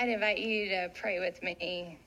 [0.00, 1.98] I'd invite you to pray with me.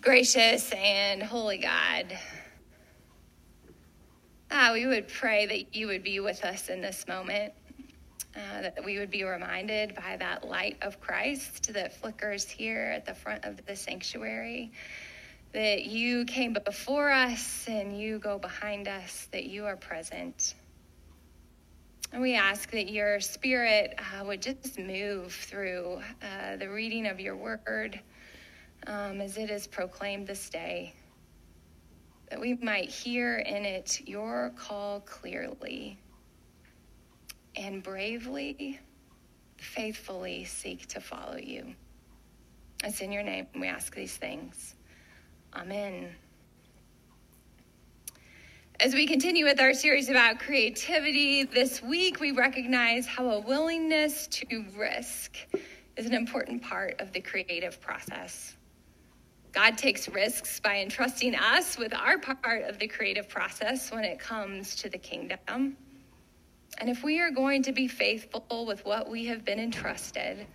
[0.00, 2.16] Gracious and holy God,
[4.50, 7.52] ah, we would pray that you would be with us in this moment,
[8.34, 13.04] uh, that we would be reminded by that light of Christ that flickers here at
[13.04, 14.72] the front of the sanctuary
[15.52, 20.54] that you came before us and you go behind us, that you are present.
[22.12, 27.20] And we ask that your spirit uh, would just move through uh, the reading of
[27.20, 28.00] your word
[28.86, 30.94] um, as it is proclaimed this day,
[32.30, 35.98] that we might hear in it your call clearly
[37.56, 38.78] and bravely,
[39.58, 41.74] faithfully seek to follow you.
[42.84, 44.74] It's in your name we ask these things.
[45.56, 46.14] Amen.
[48.78, 54.26] As we continue with our series about creativity, this week we recognize how a willingness
[54.26, 55.38] to risk
[55.96, 58.56] is an important part of the creative process.
[59.52, 64.18] God takes risks by entrusting us with our part of the creative process when it
[64.18, 65.74] comes to the kingdom.
[66.76, 70.46] And if we are going to be faithful with what we have been entrusted,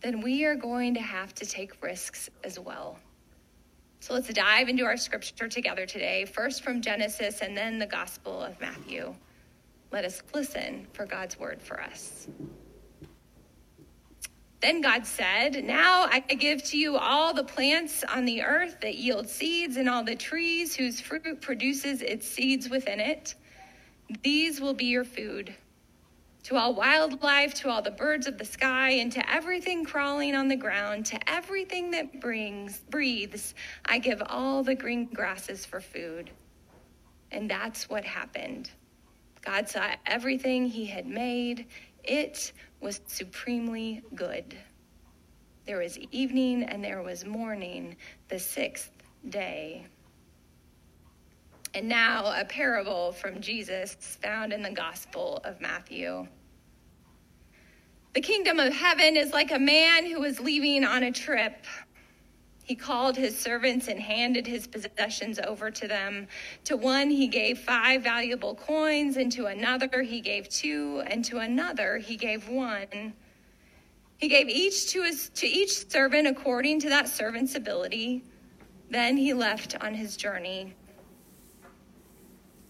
[0.00, 2.98] then we are going to have to take risks as well.
[4.00, 8.42] So let's dive into our scripture together today, first from Genesis and then the Gospel
[8.42, 9.14] of Matthew.
[9.92, 12.26] Let us listen for God's word for us.
[14.62, 18.94] Then God said, Now I give to you all the plants on the earth that
[18.94, 23.34] yield seeds, and all the trees whose fruit produces its seeds within it.
[24.22, 25.54] These will be your food
[26.44, 30.48] to all wildlife, to all the birds of the sky, and to everything crawling on
[30.48, 36.30] the ground, to everything that brings, breathes, I give all the green grasses for food.
[37.32, 38.70] And that's what happened.
[39.42, 41.66] God saw everything he had made.
[42.04, 44.56] It was supremely good.
[45.66, 47.96] There was evening and there was morning,
[48.28, 48.90] the sixth
[49.28, 49.86] day.
[51.74, 56.26] And now, a parable from Jesus found in the Gospel of Matthew.
[58.12, 61.64] The kingdom of heaven is like a man who was leaving on a trip.
[62.64, 66.26] He called his servants and handed his possessions over to them.
[66.64, 71.38] To one he gave five valuable coins, and to another he gave two, and to
[71.38, 73.12] another he gave one.
[74.18, 78.24] He gave each to, his, to each servant according to that servant's ability.
[78.90, 80.74] Then he left on his journey.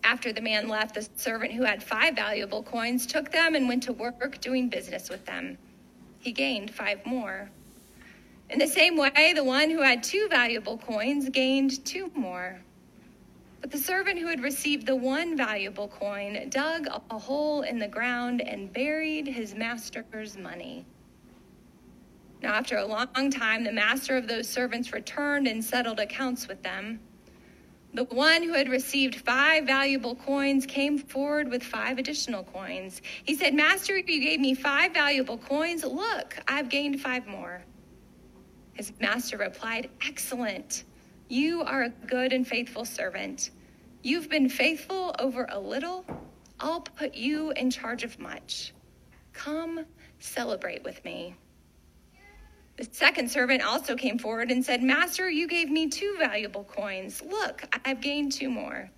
[0.03, 3.83] After the man left, the servant who had five valuable coins took them and went
[3.85, 5.59] to work doing business with them.
[6.19, 7.51] He gained five more.
[8.51, 12.61] In the same way, the one who had two valuable coins gained two more.
[13.61, 17.87] But the servant who had received the one valuable coin dug a hole in the
[17.87, 20.85] ground and buried his master's money.
[22.43, 26.63] Now, after a long time, the master of those servants returned and settled accounts with
[26.63, 27.01] them.
[27.93, 33.03] The one who had received five valuable coins came forward with five additional coins.
[33.25, 35.83] He said, Master, you gave me five valuable coins.
[35.83, 37.63] Look, I've gained five more.
[38.75, 40.85] His master replied, Excellent.
[41.29, 43.51] You are a good and faithful servant.
[44.03, 46.05] You've been faithful over a little.
[46.61, 48.73] I'll put you in charge of much.
[49.33, 49.85] Come
[50.21, 51.35] celebrate with me.
[52.81, 57.21] The second servant also came forward and said, Master, you gave me two valuable coins.
[57.21, 58.89] Look, I've gained two more.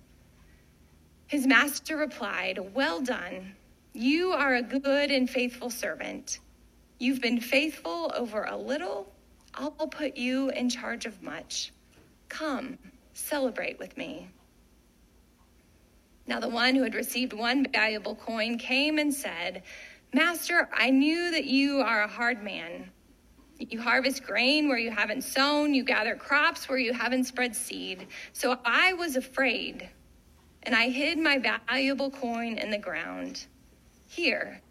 [1.27, 3.55] His master replied, Well done.
[3.91, 6.39] You are a good and faithful servant.
[6.97, 9.11] You've been faithful over a little.
[9.53, 11.73] I'll put you in charge of much.
[12.29, 12.77] Come,
[13.11, 14.29] celebrate with me.
[16.25, 19.61] Now, the one who had received one valuable coin came and said,
[20.13, 22.92] Master, I knew that you are a hard man
[23.71, 28.07] you harvest grain where you haven't sown, you gather crops where you haven't spread seed.
[28.33, 29.89] So I was afraid,
[30.63, 33.45] and I hid my valuable coin in the ground.
[34.07, 34.61] Here,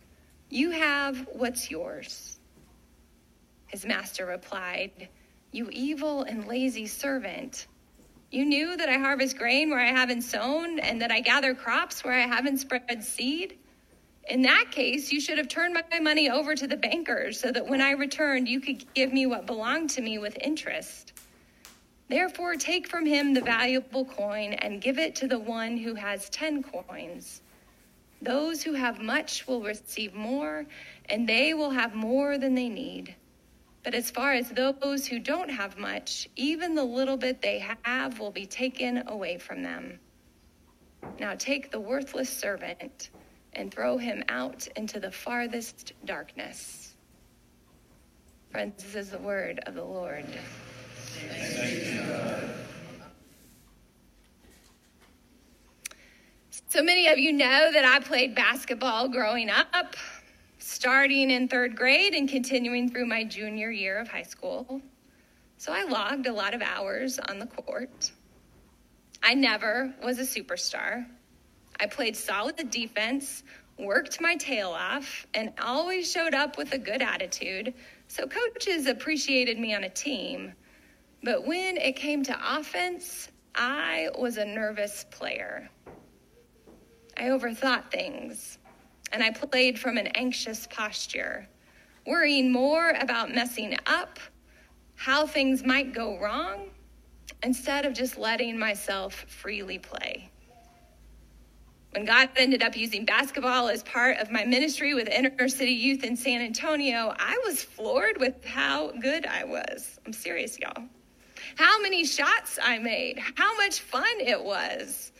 [0.50, 2.38] you have what's yours.
[3.68, 5.08] His master replied,
[5.50, 7.66] You evil and lazy servant.
[8.30, 12.04] You knew that I harvest grain where I haven't sown, and that I gather crops
[12.04, 13.58] where I haven't spread seed.
[14.28, 17.66] In that case, you should have turned my money over to the bankers so that
[17.66, 21.12] when I returned, you could give me what belonged to me with interest.
[22.08, 26.28] Therefore, take from him the valuable coin and give it to the one who has
[26.30, 27.42] ten coins.
[28.20, 30.66] Those who have much will receive more,
[31.08, 33.16] and they will have more than they need.
[33.82, 38.20] But as far as those who don't have much, even the little bit they have
[38.20, 39.98] will be taken away from them.
[41.18, 43.10] Now take the worthless servant
[43.54, 46.94] and throw him out into the farthest darkness.
[48.50, 50.26] Friends, this is the word of the Lord.
[56.68, 59.94] So many of you know that I played basketball growing up,
[60.58, 64.80] starting in third grade and continuing through my junior year of high school.
[65.58, 68.10] So I logged a lot of hours on the court.
[69.22, 71.06] I never was a superstar.
[71.82, 73.42] I played solid defense,
[73.76, 77.74] worked my tail off, and always showed up with a good attitude.
[78.06, 80.52] So coaches appreciated me on a team.
[81.24, 85.68] But when it came to offense, I was a nervous player.
[87.16, 88.58] I overthought things,
[89.10, 91.48] and I played from an anxious posture,
[92.06, 94.20] worrying more about messing up,
[94.94, 96.70] how things might go wrong,
[97.42, 100.31] instead of just letting myself freely play.
[101.92, 106.04] When God ended up using basketball as part of my ministry with inner city youth
[106.04, 110.00] in San Antonio, I was floored with how good I was.
[110.06, 110.84] I'm serious, y'all.
[111.56, 115.12] How many shots I made, how much fun it was.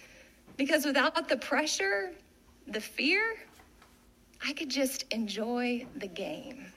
[0.57, 2.13] Because without the pressure,
[2.67, 3.23] the fear,
[4.43, 6.73] I could just enjoy the game.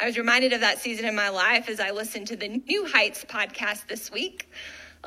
[0.00, 2.86] I was reminded of that season in my life as I listened to the New
[2.86, 4.48] Heights podcast this week,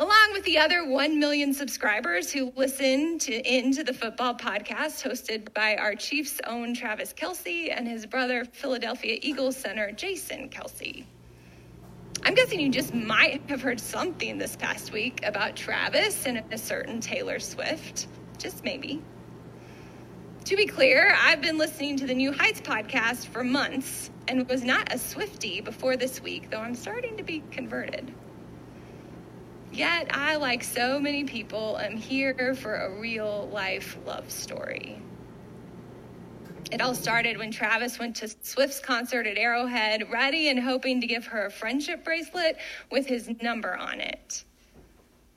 [0.01, 5.53] along with the other 1 million subscribers who listen to into the football podcast hosted
[5.53, 11.05] by our Chiefs own Travis Kelce and his brother Philadelphia Eagles center Jason Kelce.
[12.23, 16.57] I'm guessing you just might have heard something this past week about Travis and a
[16.57, 18.07] certain Taylor Swift.
[18.39, 19.03] Just maybe.
[20.45, 24.63] To be clear, I've been listening to the New Heights podcast for months and was
[24.63, 28.11] not a Swiftie before this week, though I'm starting to be converted.
[29.71, 35.01] Yet, I, like so many people, am here for a real life love story.
[36.71, 41.07] It all started when Travis went to Swift's concert at Arrowhead, ready and hoping to
[41.07, 42.57] give her a friendship bracelet
[42.91, 44.43] with his number on it.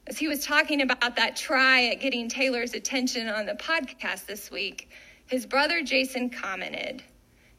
[0.07, 4.51] As he was talking about that try at getting Taylor's attention on the podcast this
[4.51, 4.91] week,
[5.27, 7.03] his brother Jason commented,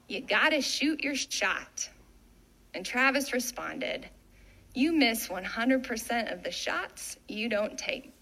[0.08, 1.90] You gotta shoot your shot.
[2.74, 4.10] And Travis responded,
[4.76, 8.16] You miss 100% of the shots you don't take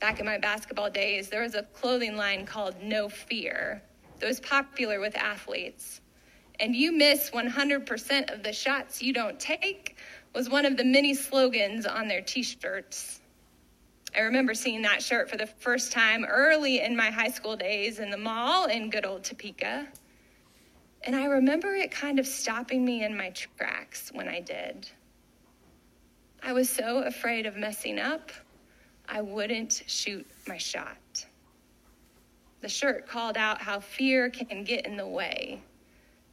[0.00, 3.82] back in my basketball days, there was a clothing line called No Fear
[4.18, 6.00] that was popular with athletes.
[6.58, 9.96] And you miss 100% of the shots you don't take
[10.34, 13.20] was one of the many slogans on their t shirts.
[14.16, 17.98] I remember seeing that shirt for the first time early in my high school days
[17.98, 19.86] in the mall in good old Topeka.
[21.02, 24.88] And I remember it kind of stopping me in my tracks when I did.
[26.42, 28.30] I was so afraid of messing up
[29.12, 31.26] I wouldn't shoot my shot.
[32.60, 35.60] The shirt called out how fear can get in the way,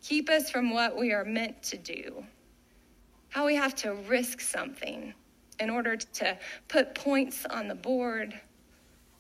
[0.04, 2.24] keep us from what we are meant to do,
[3.30, 5.12] how we have to risk something
[5.60, 6.38] in order to
[6.68, 8.40] put points on the board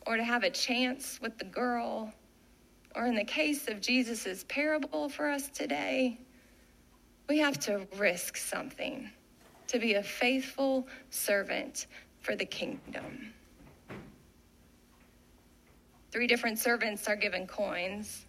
[0.05, 2.13] or to have a chance with the girl,
[2.97, 6.17] or in the case of Jesus' parable for us today,
[7.29, 9.09] we have to risk something
[9.67, 11.85] to be a faithful servant
[12.21, 13.33] for the kingdom.
[16.11, 18.25] Three different servants are given coins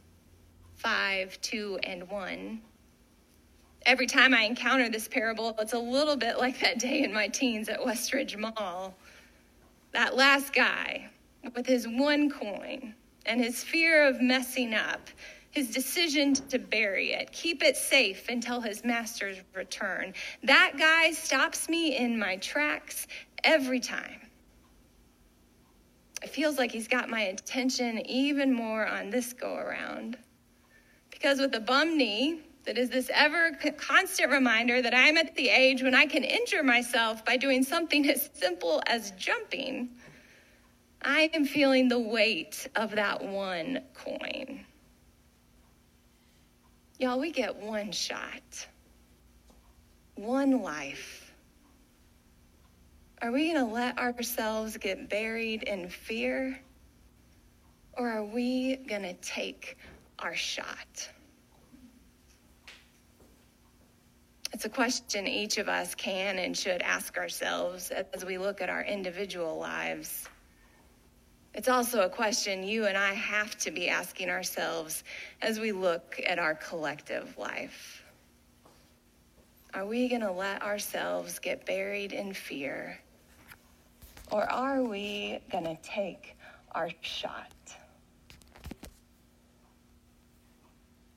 [0.74, 2.60] five, two, and one.
[3.84, 7.26] Every time I encounter this parable, it's a little bit like that day in my
[7.26, 8.94] teens at Westridge Mall.
[9.92, 11.08] That last guy
[11.56, 12.94] with his one coin
[13.28, 15.08] and his fear of messing up,
[15.52, 20.14] his decision to bury it, keep it safe until his master's return.
[20.42, 23.06] That guy stops me in my tracks
[23.44, 24.28] every time
[26.22, 30.16] it feels like he's got my attention even more on this go around.
[31.10, 35.48] Because with a bum knee, that is this ever constant reminder that I'm at the
[35.48, 39.90] age when I can injure myself by doing something as simple as jumping,
[41.02, 44.64] I am feeling the weight of that one coin.
[46.98, 48.66] Y'all, we get one shot,
[50.16, 51.32] one life.
[53.22, 56.58] Are we going to let ourselves get buried in fear?
[57.96, 59.76] Or are we going to take
[60.18, 61.08] our shot?
[64.52, 68.68] It's a question each of us can and should ask ourselves as we look at
[68.68, 70.28] our individual lives.
[71.58, 75.02] It's also a question you and I have to be asking ourselves
[75.42, 78.04] as we look at our collective life.
[79.74, 83.00] Are we going to let ourselves get buried in fear?
[84.30, 86.36] Or are we going to take
[86.76, 87.52] our shot?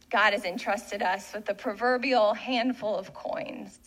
[0.09, 3.77] God has entrusted us with the proverbial handful of coins.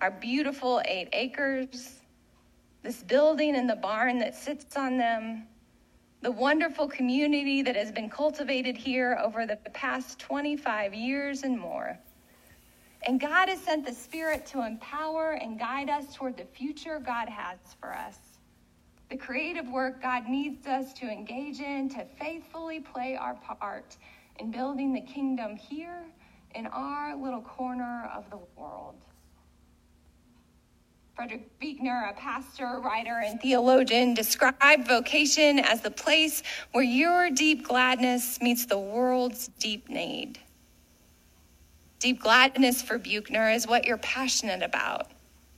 [0.00, 1.99] Our beautiful eight acres,
[2.82, 5.46] this building and the barn that sits on them,
[6.22, 11.98] the wonderful community that has been cultivated here over the past 25 years and more.
[13.06, 17.28] And God has sent the Spirit to empower and guide us toward the future God
[17.28, 18.18] has for us.
[19.08, 23.96] The creative work God needs us to engage in to faithfully play our part
[24.38, 26.04] in building the kingdom here
[26.54, 28.96] in our little corner of the world.
[31.20, 37.68] Frederick Buechner, a pastor, writer, and theologian, described vocation as the place where your deep
[37.68, 40.38] gladness meets the world's deep need.
[41.98, 45.10] Deep gladness for Buechner is what you're passionate about,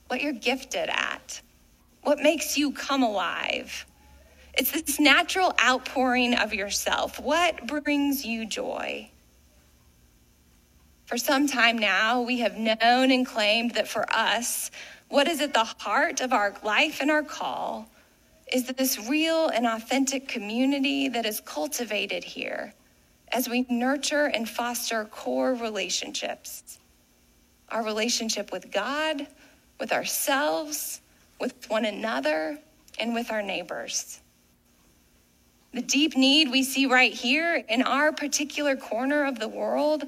[0.07, 1.39] what you're gifted at,
[2.01, 3.85] what makes you come alive.
[4.55, 7.21] It's this natural outpouring of yourself.
[7.21, 9.09] What brings you joy?
[11.05, 14.71] For some time now, we have known and claimed that for us,
[15.13, 17.87] what is at the heart of our life and our call
[18.51, 22.73] is this real and authentic community that is cultivated here
[23.31, 26.79] as we nurture and foster core relationships
[27.69, 29.27] our relationship with God,
[29.79, 31.01] with ourselves,
[31.39, 32.57] with one another,
[32.99, 34.19] and with our neighbors.
[35.73, 40.05] The deep need we see right here in our particular corner of the world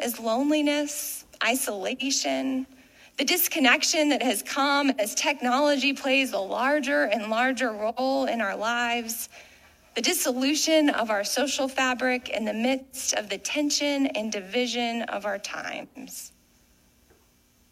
[0.00, 2.68] is loneliness, isolation,
[3.16, 8.56] the disconnection that has come as technology plays a larger and larger role in our
[8.56, 9.28] lives,
[9.94, 15.26] the dissolution of our social fabric in the midst of the tension and division of
[15.26, 16.32] our times.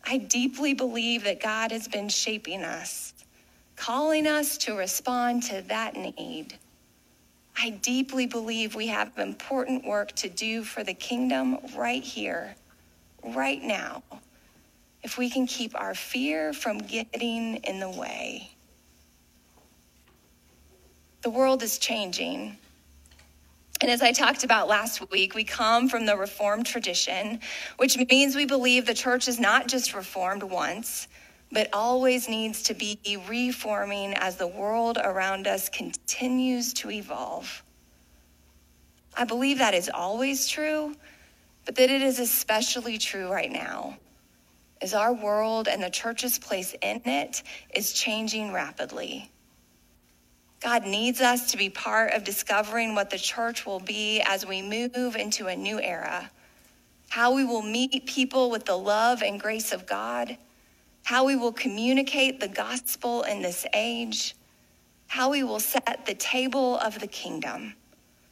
[0.05, 3.15] I deeply believe that God has been shaping us,
[3.75, 6.57] calling us to respond to that need.
[7.57, 12.55] I deeply believe we have important work to do for the kingdom right here,
[13.25, 14.03] right now,
[15.03, 18.51] if we can keep our fear from getting in the way.
[21.23, 22.57] The world is changing.
[23.81, 27.41] And as I talked about last week, we come from the Reformed tradition,
[27.79, 31.09] which means we believe the church is not just reformed once,
[31.51, 37.63] but always needs to be reforming as the world around us continues to evolve.
[39.17, 40.95] I believe that is always true,
[41.67, 43.99] but that it is especially true right now,
[44.83, 47.43] as our world and the church's place in it
[47.75, 49.31] is changing rapidly.
[50.61, 54.61] God needs us to be part of discovering what the church will be as we
[54.61, 56.31] move into a new era.
[57.09, 60.37] How we will meet people with the love and grace of God,
[61.05, 64.37] how we will communicate the gospel in this age,
[65.09, 67.75] how we will set the table of the kingdom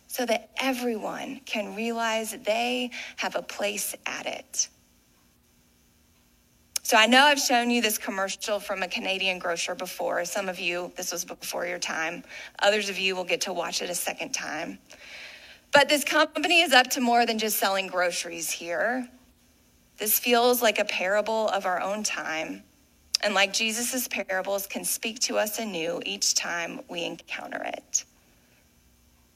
[0.07, 4.69] so that everyone can realize they have a place at it.
[6.91, 10.25] So I know I've shown you this commercial from a Canadian grocer before.
[10.25, 12.25] Some of you, this was before your time.
[12.59, 14.77] Others of you will get to watch it a second time.
[15.71, 19.09] But this company is up to more than just selling groceries here.
[19.99, 22.65] This feels like a parable of our own time.
[23.23, 28.05] And like Jesus' parables can speak to us anew each time we encounter it.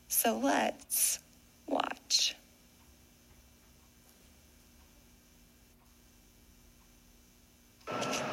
[0.08, 1.20] So let's
[1.68, 2.34] watch.
[7.86, 8.24] Just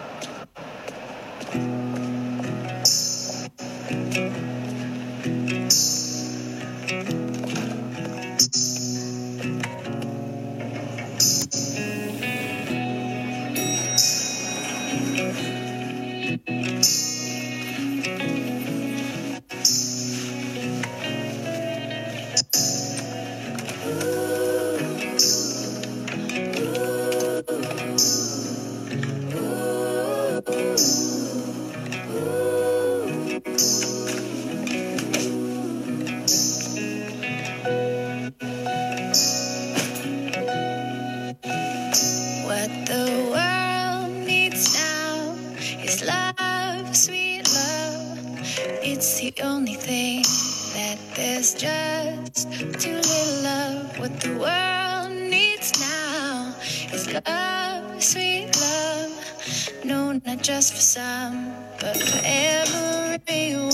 [60.71, 63.71] for some, but for everyone.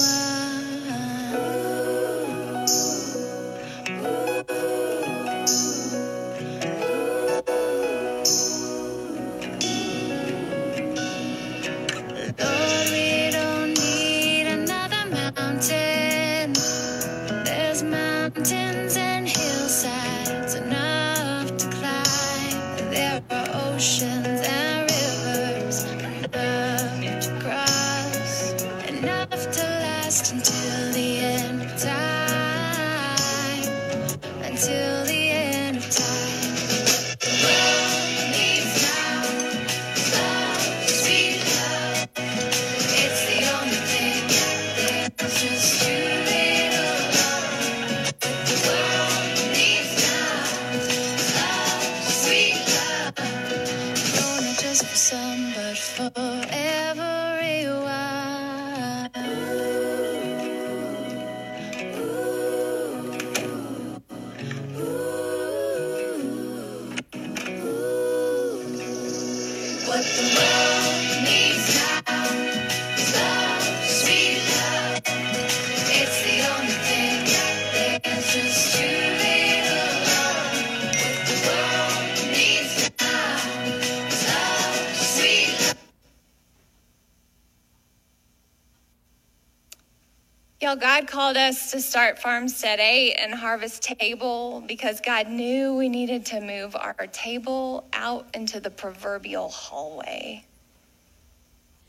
[91.28, 96.40] Called us to start Farmstead 8 and Harvest Table because God knew we needed to
[96.40, 100.46] move our table out into the proverbial hallway.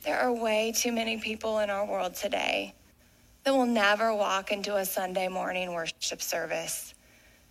[0.03, 2.75] There are way too many people in our world today
[3.45, 6.93] that will never walk into a Sunday morning worship service.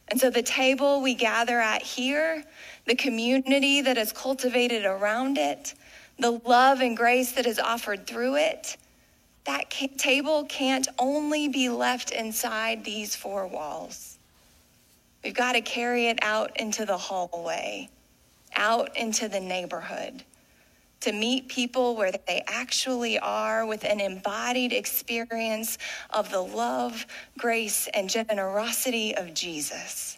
[0.10, 2.44] And so the table we gather at here,
[2.86, 5.74] the community that is cultivated around it,
[6.20, 8.76] the love and grace that is offered through it,
[9.48, 14.20] that table can't only be left inside these four walls.
[15.24, 17.90] We've got to carry it out into the hallway,
[18.56, 20.24] out into the neighborhood,
[21.00, 25.78] to meet people where they actually are with an embodied experience
[26.10, 27.06] of the love,
[27.38, 30.18] grace, and generosity of Jesus.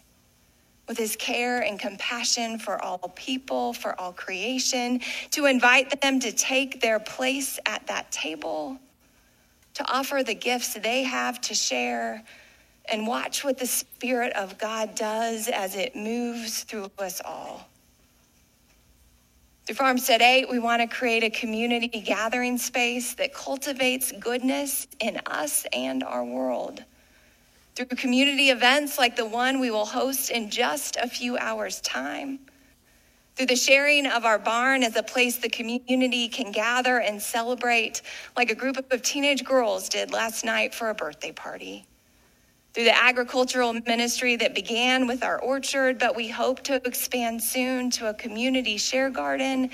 [0.88, 6.32] With his care and compassion for all people, for all creation, to invite them to
[6.32, 8.80] take their place at that table
[9.74, 12.22] to offer the gifts they have to share,
[12.90, 17.68] and watch what the Spirit of God does as it moves through us all.
[19.66, 25.20] Through Farmstead 8, we want to create a community gathering space that cultivates goodness in
[25.26, 26.82] us and our world.
[27.76, 32.40] Through community events like the one we will host in just a few hours' time,
[33.40, 38.02] through the sharing of our barn as a place the community can gather and celebrate,
[38.36, 41.86] like a group of teenage girls did last night for a birthday party.
[42.74, 47.88] Through the agricultural ministry that began with our orchard, but we hope to expand soon
[47.92, 49.70] to a community share garden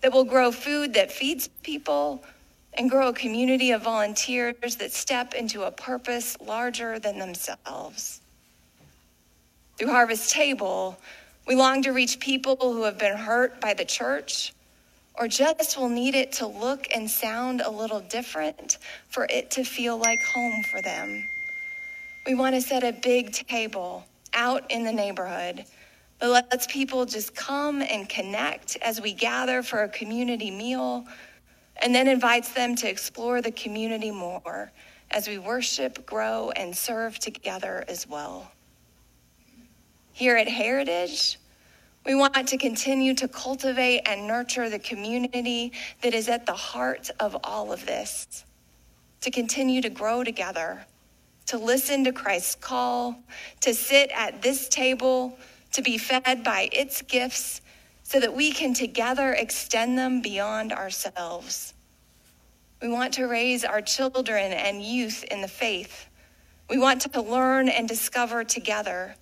[0.00, 2.24] that will grow food that feeds people
[2.72, 8.22] and grow a community of volunteers that step into a purpose larger than themselves.
[9.76, 10.98] Through Harvest Table,
[11.46, 14.52] we long to reach people who have been hurt by the church
[15.14, 19.64] or just will need it to look and sound a little different for it to
[19.64, 21.24] feel like home for them.
[22.26, 25.64] We want to set a big table out in the neighborhood
[26.20, 31.04] that lets people just come and connect as we gather for a community meal
[31.82, 34.70] and then invites them to explore the community more
[35.10, 38.50] as we worship, grow, and serve together as well.
[40.12, 41.38] Here at Heritage,
[42.04, 47.10] we want to continue to cultivate and nurture the community that is at the heart
[47.20, 48.44] of all of this,
[49.20, 50.84] to continue to grow together,
[51.46, 53.22] to listen to Christ's call,
[53.60, 55.38] to sit at this table,
[55.72, 57.60] to be fed by its gifts,
[58.02, 61.74] so that we can together extend them beyond ourselves.
[62.82, 66.08] We want to raise our children and youth in the faith.
[66.68, 69.14] We want to learn and discover together.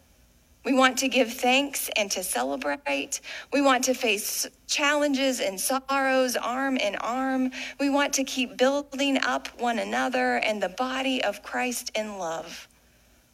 [0.64, 3.21] We want to give thanks and to celebrate.
[3.53, 7.53] We want to face challenges and sorrows arm in arm.
[7.79, 12.68] We want to keep building up one another and the body of Christ in love,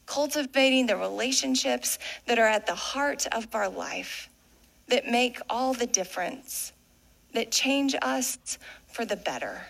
[0.06, 4.28] cultivating the relationships that are at the heart of our life,
[4.88, 6.72] that make all the difference,
[7.32, 9.66] that change us for the better.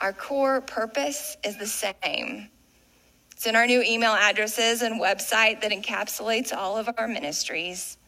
[0.00, 2.48] Our core purpose is the same
[3.44, 7.98] it's in our new email addresses and website that encapsulates all of our ministries.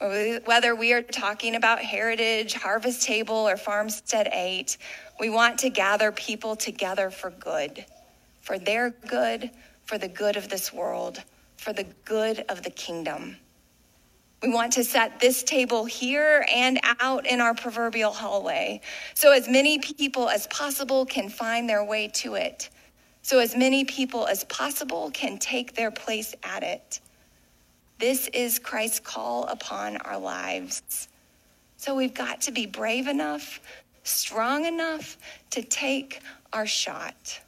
[0.00, 4.78] Whether we are talking about Heritage, Harvest Table, or Farmstead 8,
[5.20, 7.84] we want to gather people together for good,
[8.40, 9.50] for their good,
[9.84, 11.22] for the good of this world,
[11.58, 13.36] for the good of the kingdom.
[14.42, 18.80] We want to set this table here and out in our proverbial hallway
[19.12, 22.70] so as many people as possible can find their way to it
[23.26, 27.00] so as many people as possible can take their place at it.
[27.98, 31.08] This is Christ's call upon our lives.
[31.76, 33.58] So we've got to be brave enough,
[34.04, 35.18] strong enough
[35.50, 36.20] to take
[36.52, 37.40] our shot.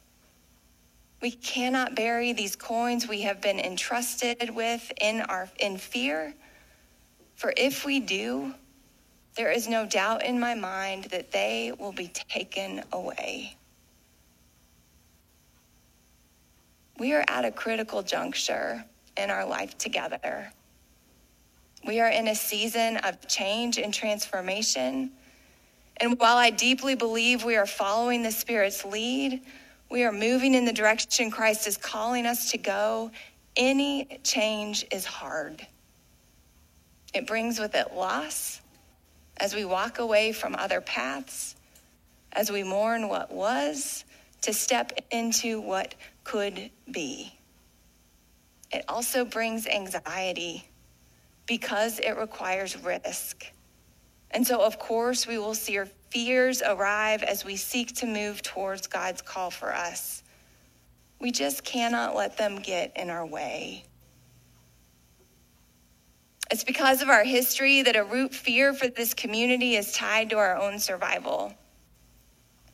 [1.21, 6.33] We cannot bury these coins we have been entrusted with in our in fear.
[7.35, 8.53] For if we do,
[9.37, 13.55] there is no doubt in my mind that they will be taken away.
[16.99, 18.83] We are at a critical juncture
[19.17, 20.51] in our life together.
[21.87, 25.11] We are in a season of change and transformation.
[25.97, 29.41] And while I deeply believe we are following the Spirit's lead,
[29.89, 33.11] we are moving in the direction Christ is calling us to go.
[33.55, 35.65] Any change is hard.
[37.13, 38.61] It brings with it loss
[39.37, 41.55] as we walk away from other paths,
[42.33, 44.03] as we mourn what was,
[44.41, 45.95] to step into what
[46.29, 47.33] could be.
[48.71, 50.63] It also brings anxiety
[51.47, 53.45] because it requires risk.
[54.29, 58.43] And so, of course, we will see our fears arrive as we seek to move
[58.43, 60.21] towards God's call for us.
[61.19, 63.85] We just cannot let them get in our way.
[66.51, 70.37] It's because of our history that a root fear for this community is tied to
[70.37, 71.55] our own survival.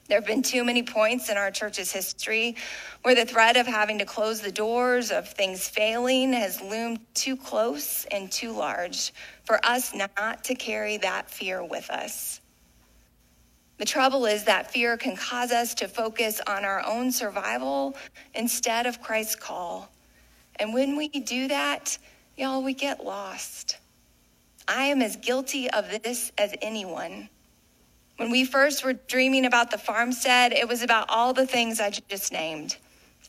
[0.08, 2.56] There have been too many points in our church's history
[3.02, 7.36] where the threat of having to close the doors, of things failing, has loomed too
[7.36, 9.14] close and too large
[9.46, 12.40] for us not to carry that fear with us.
[13.78, 17.96] The trouble is that fear can cause us to focus on our own survival
[18.34, 19.92] instead of Christ's call.
[20.58, 21.98] And when we do that,
[22.38, 23.78] y'all, we get lost.
[24.68, 27.30] I am as guilty of this as anyone.
[28.18, 31.90] When we first were dreaming about the farmstead, it was about all the things I
[31.90, 32.78] just named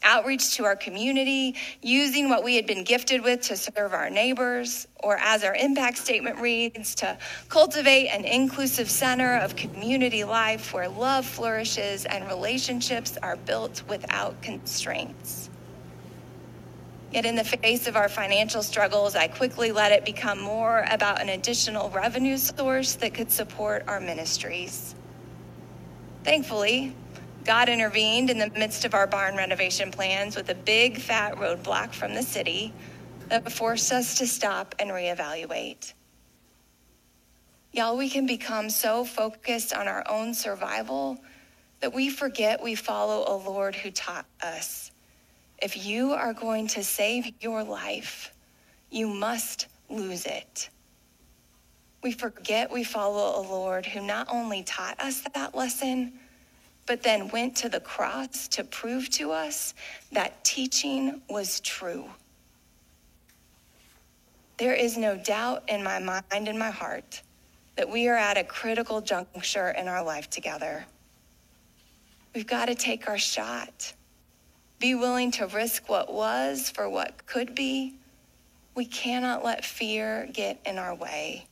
[0.03, 4.87] outreach to our community, using what we had been gifted with to serve our neighbors,
[5.03, 7.18] or as our impact statement reads, to
[7.49, 14.40] cultivate an inclusive center of community life where love flourishes and relationships are built without
[14.42, 15.51] constraints.
[17.16, 21.18] Yet, in the face of our financial struggles, I quickly let it become more about
[21.18, 24.94] an additional revenue source that could support our ministries.
[26.24, 26.94] Thankfully,
[27.46, 31.94] God intervened in the midst of our barn renovation plans with a big fat roadblock
[31.94, 32.74] from the city
[33.31, 35.94] that forced us to stop and reevaluate.
[37.72, 41.16] Y'all, we can become so focused on our own survival
[41.81, 44.90] that we forget we follow a Lord who taught us
[45.59, 48.33] if you are going to save your life,
[48.90, 50.69] you must lose it.
[52.03, 56.12] We forget we follow a Lord who not only taught us that lesson,
[56.87, 59.75] but then went to the cross to prove to us
[60.12, 62.05] that teaching was true.
[64.59, 67.23] There is no doubt in my mind and my heart
[67.77, 70.87] that we are at a critical juncture in our life together.
[72.35, 73.92] We've got to take our shot
[74.78, 77.94] be willing to risk what was for what could be.
[78.74, 81.46] We cannot let fear get in our way.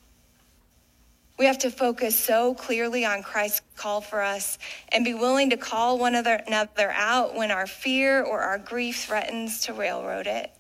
[1.39, 4.59] We have to focus so clearly on Christ's call for us
[4.91, 9.63] and be willing to call one another out when our fear or our grief threatens
[9.63, 10.53] to railroad it.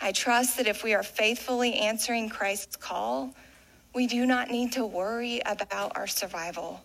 [0.00, 3.34] I trust that if we are faithfully answering Christ's call,
[3.94, 6.82] we do not need to worry about our survival.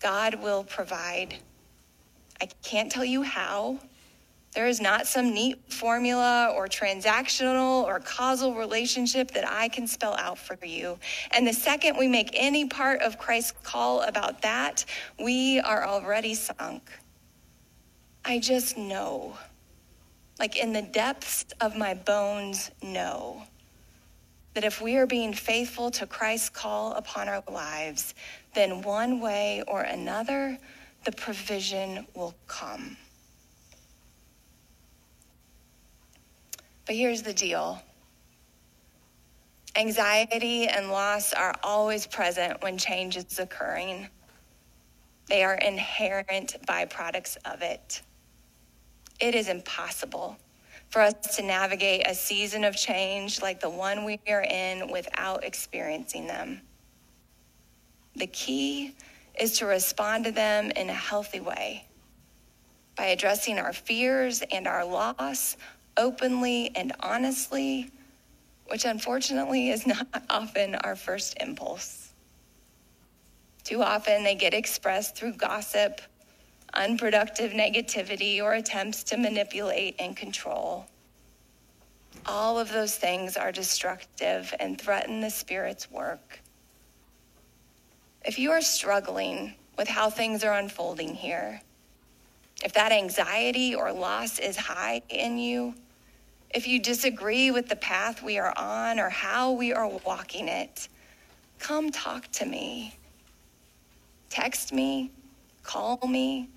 [0.00, 1.36] God will provide.
[2.40, 3.78] I can't tell you how.
[4.54, 10.14] There is not some neat formula or transactional or causal relationship that I can spell
[10.14, 10.98] out for you.
[11.32, 14.84] And the second we make any part of Christ's call about that,
[15.18, 16.88] we are already sunk.
[18.24, 19.36] I just know,
[20.38, 23.42] like in the depths of my bones, know
[24.54, 28.14] that if we are being faithful to Christ's call upon our lives,
[28.54, 30.58] then one way or another,
[31.04, 32.96] the provision will come.
[36.86, 37.82] But here's the deal
[39.76, 44.08] anxiety and loss are always present when change is occurring,
[45.28, 48.02] they are inherent byproducts of it.
[49.20, 50.36] It is impossible
[50.90, 55.42] for us to navigate a season of change like the one we are in without
[55.42, 56.60] experiencing them.
[58.16, 58.94] The key
[59.38, 61.86] is to respond to them in a healthy way
[62.96, 65.56] by addressing our fears and our loss
[65.96, 67.90] openly and honestly,
[68.66, 72.12] which unfortunately is not often our first impulse.
[73.64, 76.00] Too often they get expressed through gossip,
[76.74, 80.86] unproductive negativity, or attempts to manipulate and control.
[82.26, 86.40] All of those things are destructive and threaten the Spirit's work.
[88.24, 91.60] If you are struggling with how things are unfolding here,
[92.64, 95.74] if that anxiety or loss is high in you,
[96.54, 100.88] if you disagree with the path we are on or how we are walking it,
[101.58, 102.94] come talk to me.
[104.30, 105.10] Text me,
[105.62, 106.48] call me,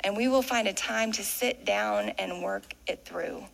[0.00, 3.44] and we will find a time to sit down and work it through.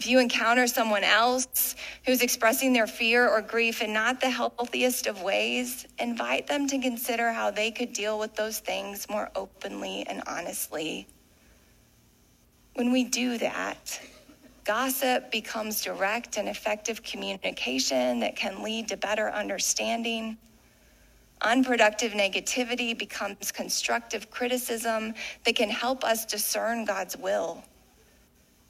[0.00, 5.06] If you encounter someone else who's expressing their fear or grief in not the healthiest
[5.06, 10.06] of ways, invite them to consider how they could deal with those things more openly
[10.08, 11.06] and honestly.
[12.76, 14.00] When we do that,
[14.64, 20.38] gossip becomes direct and effective communication that can lead to better understanding.
[21.42, 25.12] Unproductive negativity becomes constructive criticism
[25.44, 27.62] that can help us discern God's will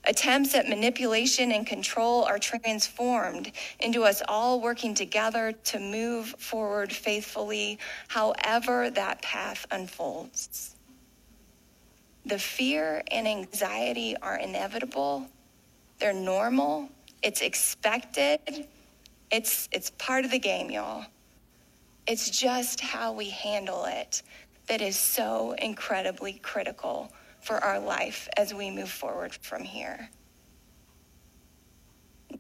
[0.05, 6.91] Attempts at manipulation and control are transformed into us all working together to move forward
[6.91, 10.75] faithfully, however that path unfolds.
[12.25, 15.27] The fear and anxiety are inevitable,
[15.99, 16.89] they're normal,
[17.23, 18.67] it's expected,
[19.31, 21.05] it's, it's part of the game, y'all.
[22.07, 24.23] It's just how we handle it
[24.67, 30.09] that is so incredibly critical for our life as we move forward from here.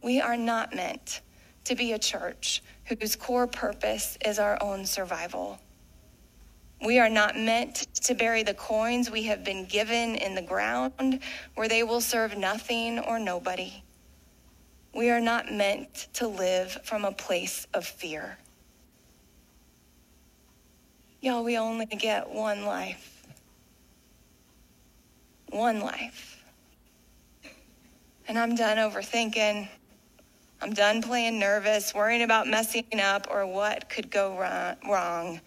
[0.02, 1.20] We are not meant
[1.64, 5.58] to be a church whose core purpose is our own survival.
[6.84, 11.20] We are not meant to bury the coins we have been given in the ground
[11.54, 13.82] where they will serve nothing or nobody.
[14.94, 18.38] We are not meant to live from a place of fear.
[21.20, 23.09] Y'all, we only get one life
[25.50, 26.42] one life.
[28.28, 29.68] And I'm done overthinking.
[30.62, 34.38] I'm done playing nervous, worrying about messing up or what could go
[34.86, 35.40] wrong.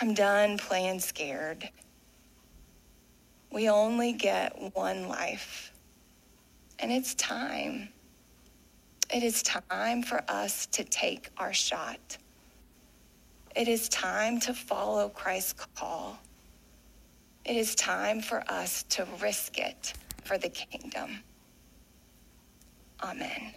[0.00, 1.68] I'm done playing scared.
[3.52, 5.72] We only get one life.
[6.78, 7.88] And it's time.
[9.12, 12.18] It is time for us to take our shot.
[13.56, 16.18] It is time to follow Christ's call.
[17.50, 21.18] It is time for us to risk it for the kingdom.
[23.02, 23.54] Amen.